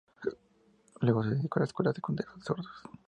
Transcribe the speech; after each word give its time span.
Luego 1.01 1.21
se 1.23 1.29
dedicó 1.35 1.59
a 1.59 1.61
la 1.61 1.65
escuela 1.67 1.93
secundaria 1.93 2.33
de 2.35 2.41
sordos. 2.41 2.65